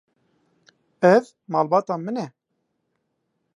[1.13, 2.27] Ev malbata min e.